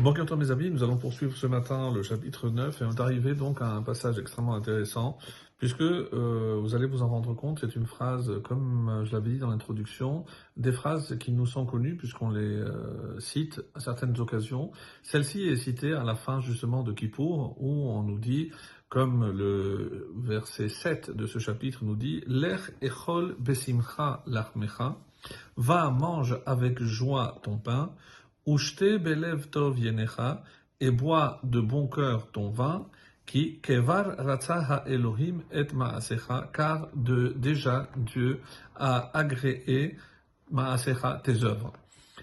Bon, 0.00 0.12
bientôt 0.12 0.34
mes 0.34 0.50
amis, 0.50 0.70
nous 0.70 0.82
allons 0.82 0.96
poursuivre 0.96 1.36
ce 1.36 1.46
matin 1.46 1.92
le 1.92 2.02
chapitre 2.02 2.48
9 2.48 2.80
et 2.80 2.84
on 2.86 2.90
est 2.90 3.00
arrivé 3.00 3.34
donc 3.34 3.60
à 3.60 3.66
un 3.66 3.82
passage 3.82 4.18
extrêmement 4.18 4.54
intéressant 4.54 5.18
puisque 5.58 5.82
euh, 5.82 6.58
vous 6.58 6.74
allez 6.74 6.86
vous 6.86 7.02
en 7.02 7.08
rendre 7.08 7.34
compte, 7.34 7.58
c'est 7.60 7.76
une 7.76 7.84
phrase, 7.84 8.32
comme 8.42 9.02
je 9.04 9.12
l'avais 9.12 9.32
dit 9.32 9.38
dans 9.38 9.50
l'introduction, 9.50 10.24
des 10.56 10.72
phrases 10.72 11.18
qui 11.18 11.32
nous 11.32 11.44
sont 11.44 11.66
connues 11.66 11.98
puisqu'on 11.98 12.30
les 12.30 12.40
euh, 12.40 13.20
cite 13.20 13.60
à 13.74 13.80
certaines 13.80 14.18
occasions. 14.18 14.70
Celle-ci 15.02 15.42
est 15.42 15.56
citée 15.56 15.92
à 15.92 16.02
la 16.02 16.14
fin 16.14 16.40
justement 16.40 16.82
de 16.82 16.94
Kippour 16.94 17.56
où 17.60 17.90
on 17.90 18.02
nous 18.02 18.18
dit, 18.18 18.52
comme 18.88 19.30
le 19.30 20.10
verset 20.16 20.70
7 20.70 21.14
de 21.14 21.26
ce 21.26 21.38
chapitre 21.38 21.84
nous 21.84 21.96
dit, 21.96 22.24
Lech 22.26 22.72
echol 22.80 23.36
besimcha 23.38 24.22
lachmecha, 24.26 24.96
va 25.58 25.90
mange 25.90 26.40
avec 26.46 26.82
joie 26.82 27.38
ton 27.42 27.58
pain, 27.58 27.92
Ushte 28.46 28.98
belev 28.98 29.48
tov 29.50 29.78
yenecha, 29.78 30.42
et 30.80 30.90
bois 30.90 31.40
de 31.42 31.60
bon 31.60 31.86
cœur 31.88 32.30
ton 32.32 32.50
vin, 32.50 32.86
qui 33.26 33.60
kevar 33.60 34.16
ratza 34.18 34.82
Elohim 34.86 35.42
et 35.52 35.72
maasecha, 35.72 36.50
car 36.52 36.88
de, 36.94 37.34
déjà 37.36 37.88
Dieu 37.96 38.40
a 38.76 39.16
agréé 39.16 39.96
maasecha 40.50 41.20
tes 41.22 41.44
œuvres. 41.44 41.72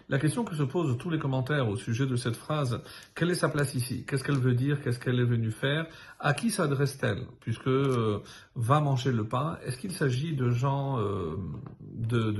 La 0.09 0.19
question 0.19 0.45
que 0.45 0.55
se 0.55 0.63
posent 0.63 0.97
tous 0.97 1.09
les 1.09 1.19
commentaires 1.19 1.67
au 1.67 1.75
sujet 1.75 2.05
de 2.05 2.15
cette 2.15 2.37
phrase, 2.37 2.79
quelle 3.13 3.29
est 3.29 3.35
sa 3.35 3.49
place 3.49 3.75
ici? 3.75 4.05
Qu'est-ce 4.05 4.23
qu'elle 4.23 4.39
veut 4.39 4.53
dire? 4.53 4.81
Qu'est-ce 4.81 4.99
qu'elle 4.99 5.19
est 5.19 5.25
venue 5.25 5.51
faire? 5.51 5.85
À 6.19 6.33
qui 6.33 6.49
s'adresse-t-elle? 6.49 7.25
Puisque 7.41 7.67
euh, 7.67 8.23
va 8.55 8.79
manger 8.79 9.11
le 9.11 9.25
pain, 9.25 9.57
est-ce 9.65 9.77
qu'il 9.77 9.91
s'agit 9.91 10.33
de 10.33 10.49
gens 10.49 10.97
euh, 10.99 11.35
de, 11.81 12.31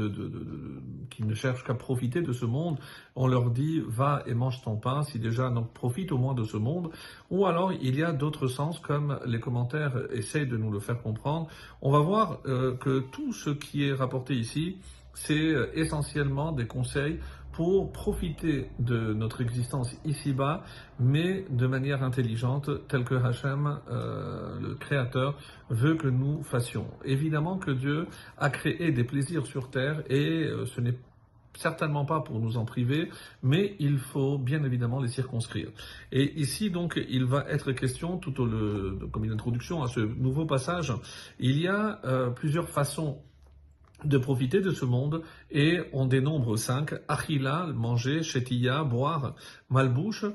qui 1.10 1.24
ne 1.24 1.34
cherchent 1.34 1.64
qu'à 1.64 1.74
profiter 1.74 2.22
de 2.22 2.34
ce 2.34 2.46
monde 2.46 2.78
On 3.16 3.28
leur 3.28 3.50
dit 3.52 3.82
va 3.88 4.24
et 4.26 4.34
mange 4.34 4.62
ton 4.62 4.76
pain, 4.76 5.04
si 5.04 5.20
déjà 5.20 5.50
donc 5.50 5.74
profite 5.74 6.12
au 6.12 6.18
moins 6.18 6.34
de 6.34 6.44
ce 6.44 6.58
monde. 6.58 6.90
Ou 7.30 7.46
alors 7.46 7.72
il 7.74 7.96
y 7.96 8.04
a 8.04 8.12
d'autres 8.12 8.48
sens, 8.48 8.80
comme 8.80 9.20
les 9.26 9.40
commentaires 9.40 9.94
essayent 10.12 10.48
de 10.48 10.58
nous 10.58 10.72
le 10.72 10.80
faire 10.80 11.02
comprendre. 11.02 11.48
On 11.82 11.92
va 11.92 12.00
voir 12.00 12.40
euh, 12.46 12.76
que 12.76 13.00
tout 13.00 13.34
ce 13.34 13.50
qui 13.50 13.88
est 13.88 13.94
rapporté 13.94 14.36
ici, 14.36 14.78
c'est 15.14 15.56
essentiellement 15.74 16.52
des 16.52 16.68
conseils 16.68 17.20
pour 17.58 17.92
profiter 17.92 18.70
de 18.78 19.14
notre 19.14 19.42
existence 19.42 19.96
ici-bas, 20.06 20.64
mais 21.00 21.44
de 21.50 21.66
manière 21.66 22.04
intelligente, 22.04 22.70
telle 22.88 23.04
que 23.04 23.16
Hachem, 23.16 23.80
euh, 23.90 24.60
le 24.60 24.76
Créateur, 24.76 25.36
veut 25.72 25.96
que 25.96 26.08
nous 26.08 26.44
fassions. 26.44 26.86
Évidemment 27.04 27.58
que 27.58 27.72
Dieu 27.72 28.06
a 28.38 28.52
créé 28.52 28.92
des 28.92 29.04
plaisirs 29.04 29.48
sur 29.48 29.72
terre 29.72 30.04
et 30.08 30.44
euh, 30.44 30.68
ce 30.68 30.82
n'est 30.82 31.00
certainement 31.56 32.06
pas 32.06 32.22
pour 32.22 32.40
nous 32.40 32.58
en 32.58 32.66
priver, 32.66 33.10
mais 33.42 33.76
il 33.80 33.98
faut 33.98 34.38
bien 34.38 34.64
évidemment 34.64 35.02
les 35.02 35.08
circonscrire. 35.08 35.70
Et 36.12 36.40
ici, 36.40 36.70
donc, 36.70 37.02
il 37.10 37.26
va 37.26 37.44
être 37.50 37.72
question, 37.72 38.20
tout 38.20 38.40
au 38.40 39.08
comme 39.08 39.26
une 39.26 39.34
introduction 39.34 39.82
à 39.82 39.88
ce 39.88 40.02
nouveau 40.02 40.46
passage, 40.46 40.94
il 41.40 41.60
y 41.60 41.68
a 41.68 42.02
euh, 42.06 42.30
plusieurs 42.30 42.70
façons 42.70 43.18
de 44.04 44.18
profiter 44.18 44.62
de 44.62 44.72
ce 44.72 44.86
monde 44.86 45.24
et 45.52 45.80
on 45.94 46.06
dénombre 46.06 46.58
cinq 46.58 46.94
achila, 47.08 47.68
manger, 47.74 48.24
chétilla, 48.24 48.84
boire, 48.84 49.36
malbouche. 49.70 50.26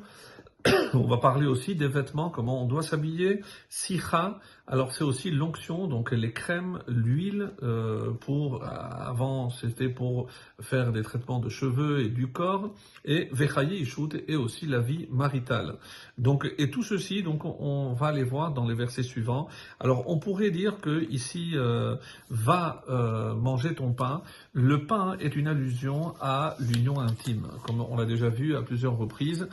On 0.94 1.06
va 1.06 1.16
parler 1.16 1.46
aussi 1.46 1.74
des 1.74 1.88
vêtements, 1.88 2.30
comment 2.30 2.62
on 2.62 2.66
doit 2.66 2.82
s'habiller, 2.82 3.40
sicha, 3.68 4.38
alors 4.68 4.92
c'est 4.92 5.02
aussi 5.02 5.30
l'onction, 5.30 5.88
donc 5.88 6.12
les 6.12 6.32
crèmes, 6.32 6.78
l'huile, 6.86 7.50
euh, 7.62 8.12
pour 8.12 8.64
avant 8.64 9.50
c'était 9.50 9.88
pour 9.88 10.28
faire 10.60 10.92
des 10.92 11.02
traitements 11.02 11.40
de 11.40 11.48
cheveux 11.48 12.00
et 12.00 12.08
du 12.08 12.28
corps, 12.28 12.72
et 13.04 13.28
vechayi 13.32 13.80
ishut 13.80 14.22
et 14.28 14.36
aussi 14.36 14.66
la 14.66 14.78
vie 14.78 15.08
maritale. 15.10 15.78
Donc 16.16 16.48
et 16.58 16.70
tout 16.70 16.84
ceci, 16.84 17.24
donc 17.24 17.44
on 17.44 17.92
va 17.92 18.12
les 18.12 18.22
voir 18.22 18.52
dans 18.52 18.66
les 18.66 18.74
versets 18.74 19.02
suivants. 19.02 19.48
Alors 19.80 20.08
on 20.08 20.18
pourrait 20.18 20.50
dire 20.50 20.80
que 20.80 21.10
ici 21.10 21.52
euh, 21.54 21.96
va 22.30 22.84
euh, 22.88 23.34
manger 23.34 23.74
ton 23.74 23.92
pain. 23.92 24.22
Le 24.52 24.86
pain 24.86 25.16
est 25.18 25.34
une 25.34 25.48
allusion 25.48 26.14
à 26.20 26.54
l'union 26.60 27.00
intime, 27.00 27.48
comme 27.66 27.80
on 27.80 27.96
l'a 27.96 28.06
déjà 28.06 28.28
vu 28.28 28.54
à 28.54 28.62
plusieurs 28.62 28.96
reprises, 28.96 29.48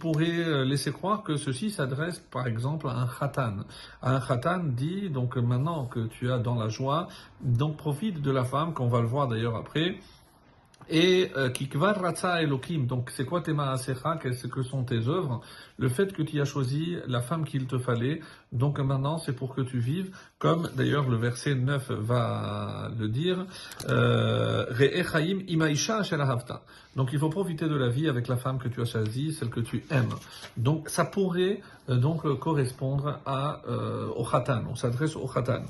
pourrait 0.00 0.64
laisser 0.64 0.90
croire 0.90 1.22
que 1.22 1.36
ceci 1.36 1.70
s'adresse 1.70 2.18
par 2.18 2.48
exemple 2.48 2.88
à 2.88 2.94
un 2.94 3.06
khatan. 3.06 3.58
Un 4.02 4.18
khatan 4.18 4.64
dit, 4.64 5.10
donc 5.10 5.36
maintenant 5.36 5.84
que 5.86 6.08
tu 6.08 6.32
as 6.32 6.38
dans 6.38 6.56
la 6.56 6.68
joie, 6.68 7.06
donc 7.40 7.76
profite 7.76 8.20
de 8.20 8.32
la 8.32 8.44
femme, 8.44 8.74
qu'on 8.74 8.88
va 8.88 9.00
le 9.00 9.06
voir 9.06 9.28
d'ailleurs 9.28 9.54
après, 9.54 10.00
et 10.90 11.30
euh, 11.36 11.50
kikvar 11.50 12.00
ratza 12.00 12.42
elokim, 12.42 12.86
donc 12.86 13.10
c'est 13.10 13.24
quoi 13.24 13.40
tes 13.40 13.52
maasecha, 13.52 14.18
qu'est-ce 14.20 14.48
que 14.48 14.62
sont 14.62 14.82
tes 14.82 15.06
œuvres? 15.06 15.40
Le 15.78 15.88
fait 15.88 16.12
que 16.12 16.22
tu 16.22 16.40
as 16.40 16.44
choisi 16.44 16.96
la 17.06 17.20
femme 17.20 17.44
qu'il 17.44 17.66
te 17.66 17.78
fallait, 17.78 18.20
donc 18.52 18.78
maintenant 18.80 19.18
c'est 19.18 19.32
pour 19.32 19.54
que 19.54 19.60
tu 19.60 19.78
vives, 19.78 20.10
comme 20.38 20.68
d'ailleurs 20.74 21.08
le 21.08 21.16
verset 21.16 21.54
9 21.54 21.92
va 21.92 22.90
le 22.98 23.08
dire, 23.08 23.46
euh, 23.88 24.66
Donc 26.96 27.10
il 27.12 27.18
faut 27.18 27.28
profiter 27.28 27.68
de 27.68 27.76
la 27.76 27.88
vie 27.88 28.08
avec 28.08 28.26
la 28.28 28.36
femme 28.36 28.58
que 28.58 28.68
tu 28.68 28.80
as 28.80 28.84
choisie, 28.84 29.32
celle 29.32 29.50
que 29.50 29.60
tu 29.60 29.84
aimes. 29.90 30.14
Donc 30.56 30.88
ça 30.88 31.04
pourrait 31.04 31.60
euh, 31.88 31.96
donc 31.96 32.22
correspondre 32.38 33.20
à 33.26 33.62
au 34.16 34.24
khatan, 34.24 34.64
on 34.70 34.74
s'adresse 34.74 35.16
au 35.16 35.26
khatan. 35.26 35.64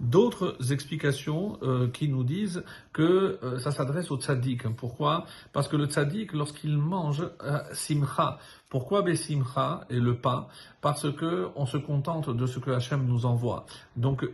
D'autres 0.00 0.56
explications 0.70 1.58
qui 1.92 2.08
nous 2.08 2.24
disent 2.24 2.62
que 2.92 3.38
ça 3.58 3.70
s'adresse 3.70 4.10
au 4.10 4.18
tzaddik, 4.18 4.68
pourquoi? 4.76 5.24
Parce 5.52 5.68
que 5.68 5.76
le 5.76 5.86
tzaddik, 5.86 6.32
lorsqu'il 6.32 6.76
mange 6.76 7.28
euh, 7.42 7.58
simcha, 7.72 8.38
pourquoi 8.76 9.00
besimcha 9.00 9.86
et 9.88 9.98
le 9.98 10.16
pain 10.16 10.48
Parce 10.82 11.10
que 11.10 11.48
on 11.56 11.64
se 11.64 11.78
contente 11.78 12.28
de 12.28 12.46
ce 12.46 12.58
que 12.58 12.70
Hachem 12.70 13.06
nous 13.06 13.24
envoie. 13.24 13.64
Donc, 13.96 14.28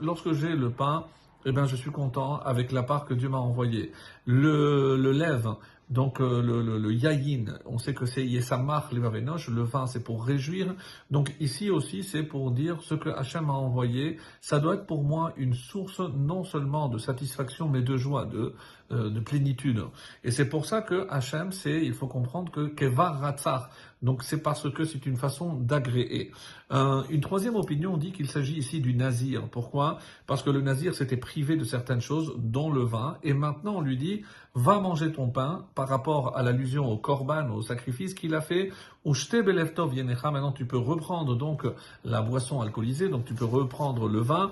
lorsque 0.00 0.34
j'ai 0.34 0.54
le 0.54 0.70
pain, 0.70 1.06
eh 1.44 1.50
bien, 1.50 1.66
je 1.66 1.74
suis 1.74 1.90
content 1.90 2.38
avec 2.38 2.70
la 2.70 2.84
part 2.84 3.06
que 3.06 3.14
Dieu 3.14 3.28
m'a 3.28 3.38
envoyée. 3.38 3.90
Le, 4.24 4.96
le 4.96 5.10
lève, 5.10 5.48
donc 5.90 6.20
euh, 6.20 6.42
le, 6.42 6.62
le, 6.62 6.78
le, 6.78 6.92
yayin, 6.92 7.58
on 7.64 7.78
sait 7.78 7.94
que 7.94 8.04
c'est 8.04 8.26
yesamach 8.26 8.92
levavenosh, 8.92 9.48
le 9.48 9.62
vin 9.62 9.86
c'est 9.86 10.04
pour 10.04 10.24
réjouir. 10.24 10.74
Donc 11.10 11.34
ici 11.40 11.70
aussi 11.70 12.02
c'est 12.02 12.22
pour 12.22 12.50
dire 12.50 12.82
ce 12.82 12.94
que 12.94 13.08
Hachem 13.08 13.46
m'a 13.46 13.54
envoyé, 13.54 14.18
ça 14.40 14.58
doit 14.58 14.74
être 14.74 14.86
pour 14.86 15.02
moi 15.02 15.32
une 15.36 15.54
source 15.54 16.00
non 16.00 16.44
seulement 16.44 16.88
de 16.88 16.98
satisfaction 16.98 17.68
mais 17.68 17.80
de 17.80 17.96
joie, 17.96 18.26
de, 18.26 18.54
euh, 18.92 19.08
de 19.08 19.20
plénitude. 19.20 19.82
Et 20.24 20.30
c'est 20.30 20.48
pour 20.48 20.66
ça 20.66 20.82
que 20.82 21.06
Hachem 21.08 21.52
c'est, 21.52 21.82
il 21.82 21.94
faut 21.94 22.06
comprendre 22.06 22.52
que 22.52 22.66
kevar 22.66 23.20
ratzar, 23.20 23.70
donc 24.02 24.22
c'est 24.22 24.42
parce 24.42 24.70
que 24.70 24.84
c'est 24.84 25.06
une 25.06 25.16
façon 25.16 25.54
d'agréer. 25.54 26.32
Euh, 26.70 27.02
une 27.08 27.20
troisième 27.22 27.56
opinion 27.56 27.96
dit 27.96 28.12
qu'il 28.12 28.28
s'agit 28.28 28.56
ici 28.56 28.80
du 28.80 28.94
nazir. 28.94 29.48
Pourquoi? 29.48 29.98
Parce 30.26 30.42
que 30.42 30.50
le 30.50 30.60
nazir 30.60 30.94
s'était 30.94 31.16
privé 31.16 31.56
de 31.56 31.64
certaines 31.64 32.02
choses, 32.02 32.34
dont 32.36 32.70
le 32.70 32.82
vin, 32.82 33.16
et 33.22 33.32
maintenant 33.32 33.76
on 33.76 33.80
lui 33.80 33.96
dit 33.96 34.22
va 34.58 34.80
manger 34.80 35.12
ton 35.12 35.28
pain 35.28 35.64
par 35.76 35.88
rapport 35.88 36.36
à 36.36 36.42
l'allusion 36.42 36.90
au 36.90 36.96
korban, 36.96 37.48
au 37.50 37.62
sacrifice 37.62 38.12
qu'il 38.12 38.34
a 38.34 38.40
fait. 38.40 38.70
Maintenant 39.04 40.52
tu 40.52 40.66
peux 40.66 40.76
reprendre 40.76 41.36
donc 41.36 41.64
la 42.04 42.20
boisson 42.20 42.60
alcoolisée, 42.60 43.08
donc 43.08 43.24
tu 43.24 43.34
peux 43.34 43.44
reprendre 43.44 44.08
le 44.08 44.18
vin. 44.18 44.50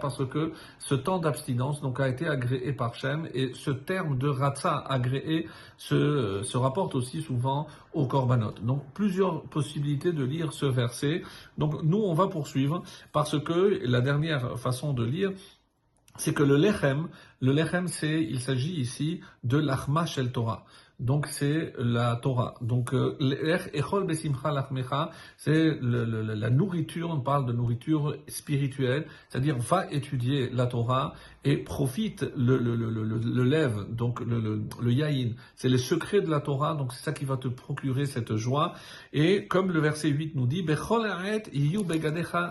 Parce 0.00 0.24
que 0.26 0.52
ce 0.78 0.94
temps 0.94 1.18
d'abstinence 1.18 1.82
donc 1.82 2.00
a 2.00 2.08
été 2.08 2.26
agréé 2.26 2.72
par 2.72 2.94
Shem 2.94 3.28
et 3.34 3.52
ce 3.54 3.70
terme 3.70 4.16
de 4.16 4.28
ratza 4.28 4.78
agréé 4.88 5.46
se, 5.76 6.42
se 6.42 6.56
rapporte 6.56 6.94
aussi 6.94 7.20
souvent 7.22 7.66
au 7.92 8.06
korbanot. 8.06 8.54
Donc 8.62 8.82
plusieurs 8.94 9.42
possibilités 9.42 10.12
de 10.12 10.24
lire 10.24 10.52
ce 10.52 10.66
verset. 10.66 11.22
Donc 11.58 11.82
nous 11.82 12.02
on 12.02 12.14
va 12.14 12.28
poursuivre 12.28 12.82
parce 13.12 13.38
que 13.38 13.80
la 13.84 14.00
dernière 14.00 14.58
façon 14.58 14.94
de 14.94 15.04
lire 15.04 15.32
c'est 16.16 16.32
que 16.32 16.42
le 16.42 16.56
lechem, 16.56 17.08
le 17.40 17.52
lechem, 17.52 17.88
c'est, 17.88 18.22
il 18.22 18.40
s'agit 18.40 18.74
ici 18.74 19.20
de 19.42 19.58
l'achma 19.58 20.06
shel 20.06 20.30
Torah. 20.32 20.64
Donc 21.00 21.26
c'est 21.26 21.72
la 21.76 22.14
Torah. 22.14 22.54
Donc 22.60 22.94
euh, 22.94 23.18
echol 23.72 24.06
besimcha 24.06 25.10
c'est 25.36 25.76
la 25.82 26.50
nourriture. 26.50 27.10
On 27.10 27.20
parle 27.20 27.46
de 27.46 27.52
nourriture 27.52 28.16
spirituelle, 28.28 29.06
c'est-à-dire 29.28 29.58
va 29.58 29.90
étudier 29.90 30.50
la 30.50 30.66
Torah 30.66 31.14
et 31.44 31.56
profite 31.56 32.24
le 32.36 32.58
le 32.58 32.76
le 32.76 32.90
le, 32.90 33.42
lève. 33.42 33.86
Donc 33.90 34.20
le 34.20 34.38
le, 34.38 34.62
le 34.80 34.92
yain, 34.92 35.30
c'est 35.56 35.68
le 35.68 35.78
secret 35.78 36.20
de 36.20 36.30
la 36.30 36.40
Torah. 36.40 36.74
Donc 36.74 36.92
c'est 36.92 37.02
ça 37.02 37.12
qui 37.12 37.24
va 37.24 37.38
te 37.38 37.48
procurer 37.48 38.06
cette 38.06 38.36
joie. 38.36 38.74
Et 39.12 39.48
comme 39.48 39.72
le 39.72 39.80
verset 39.80 40.10
8 40.10 40.36
nous 40.36 40.46
dit, 40.46 40.62
bechol 40.62 41.02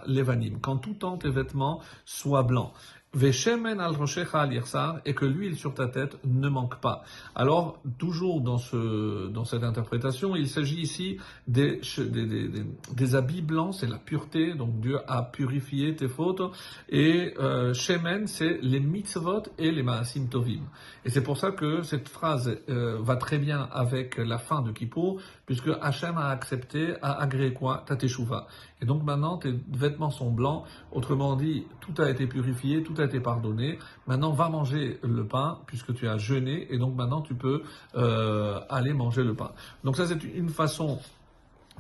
levanim. 0.05 0.59
Quand 0.59 0.77
tout 0.77 0.95
temps 0.95 1.17
tes 1.17 1.29
vêtements 1.29 1.81
soient 2.03 2.43
blancs. 2.43 2.73
Veshemen 3.13 3.79
al 3.79 3.95
al 3.95 5.01
et 5.05 5.13
que 5.13 5.25
l'huile 5.25 5.55
sur 5.55 5.73
ta 5.73 5.87
tête 5.87 6.17
ne 6.23 6.49
manque 6.49 6.79
pas. 6.79 7.03
Alors, 7.35 7.79
toujours 7.97 8.41
dans, 8.41 8.57
ce, 8.57 9.27
dans 9.27 9.45
cette 9.45 9.63
interprétation, 9.63 10.35
il 10.35 10.47
s'agit 10.47 10.81
ici 10.81 11.17
des, 11.47 11.81
des, 11.97 12.49
des, 12.91 13.15
habits 13.15 13.41
blancs, 13.41 13.75
c'est 13.75 13.87
la 13.87 13.97
pureté, 13.97 14.55
donc 14.55 14.79
Dieu 14.79 14.99
a 15.07 15.21
purifié 15.21 15.95
tes 15.95 16.07
fautes, 16.07 16.41
et 16.89 17.33
euh, 17.39 17.73
Shemen, 17.73 18.27
c'est 18.27 18.59
les 18.61 18.79
mitzvot 18.79 19.43
et 19.57 19.71
les 19.71 19.83
maasim 19.83 20.27
tovim. 20.27 20.63
Et 21.05 21.09
c'est 21.09 21.23
pour 21.23 21.37
ça 21.37 21.51
que 21.51 21.83
cette 21.83 22.09
phrase 22.09 22.57
euh, 22.69 22.97
va 23.01 23.15
très 23.15 23.37
bien 23.37 23.69
avec 23.71 24.17
la 24.17 24.37
fin 24.37 24.61
de 24.61 24.71
Kippour, 24.71 25.21
puisque 25.45 25.69
Hachem 25.81 26.17
a 26.17 26.29
accepté, 26.29 26.95
a 27.01 27.21
agréé 27.21 27.53
quoi? 27.53 27.83
Ta 27.85 27.95
teshuva. 27.95 28.47
Et 28.83 28.85
donc 28.85 29.01
maintenant, 29.03 29.37
tes 29.37 29.57
vêtements 29.71 30.09
sont 30.09 30.29
blancs, 30.29 30.65
autrement 30.91 31.37
dit, 31.37 31.65
tout 31.79 32.01
a 32.01 32.09
été 32.09 32.27
purifié, 32.27 32.83
tout 32.83 32.95
a 32.97 33.05
été 33.05 33.21
pardonné. 33.21 33.79
Maintenant, 34.07 34.33
va 34.33 34.49
manger 34.49 34.99
le 35.03 35.25
pain 35.25 35.59
puisque 35.67 35.93
tu 35.93 36.05
as 36.05 36.17
jeûné 36.17 36.67
et 36.69 36.77
donc 36.77 36.93
maintenant 36.93 37.21
tu 37.21 37.33
peux 37.33 37.63
euh, 37.95 38.59
aller 38.67 38.93
manger 38.93 39.23
le 39.23 39.35
pain. 39.35 39.51
Donc 39.85 39.95
ça, 39.95 40.05
c'est 40.05 40.21
une 40.21 40.49
façon 40.49 40.99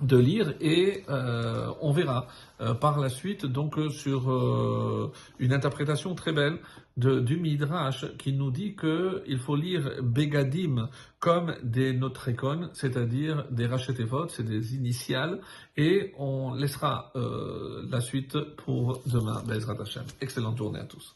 de 0.01 0.17
lire 0.17 0.53
et 0.59 1.03
euh, 1.09 1.71
on 1.81 1.91
verra 1.91 2.27
euh, 2.61 2.73
par 2.73 2.99
la 2.99 3.09
suite 3.09 3.45
donc 3.45 3.77
sur 3.91 4.29
une 5.39 5.53
interprétation 5.53 6.15
très 6.15 6.33
belle 6.33 6.59
de, 6.97 7.19
du 7.19 7.37
Midrash 7.37 8.05
qui 8.17 8.33
nous 8.33 8.51
dit 8.51 8.75
que 8.75 9.23
il 9.27 9.39
faut 9.39 9.55
lire 9.55 10.01
Begadim 10.01 10.89
comme 11.19 11.55
des 11.63 11.93
notrekon, 11.93 12.69
c'est-à-dire 12.73 13.45
des 13.49 13.65
rachetevot, 13.65 14.27
c'est 14.27 14.43
des 14.43 14.75
initiales 14.75 15.39
et 15.77 16.13
on 16.17 16.53
laissera 16.53 17.11
la 17.15 18.01
suite 18.01 18.37
pour 18.57 19.01
demain. 19.05 19.41
Bezrat 19.47 19.81
Hashem. 19.81 20.03
Excellente 20.21 20.57
journée 20.57 20.79
à 20.79 20.85
tous. 20.85 21.15